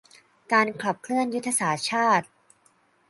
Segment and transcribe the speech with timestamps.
[0.51, 2.27] การขับเคลื่อนยุทธศาสตร์ชาติ